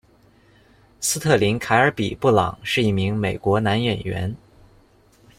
[0.99, 4.35] 斯特林·凯尔比·布朗是一名美国男演员。